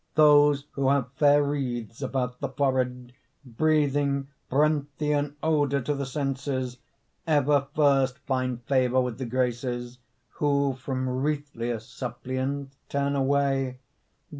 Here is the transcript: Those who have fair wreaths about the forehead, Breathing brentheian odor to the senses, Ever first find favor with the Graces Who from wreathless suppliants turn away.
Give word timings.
Those 0.15 0.65
who 0.71 0.89
have 0.89 1.11
fair 1.13 1.43
wreaths 1.43 2.01
about 2.01 2.39
the 2.39 2.49
forehead, 2.49 3.13
Breathing 3.45 4.29
brentheian 4.49 5.35
odor 5.43 5.79
to 5.79 5.93
the 5.93 6.07
senses, 6.07 6.77
Ever 7.27 7.67
first 7.75 8.17
find 8.25 8.63
favor 8.63 8.99
with 8.99 9.19
the 9.19 9.27
Graces 9.27 9.99
Who 10.39 10.73
from 10.73 11.07
wreathless 11.07 11.85
suppliants 11.87 12.77
turn 12.89 13.15
away. 13.15 13.77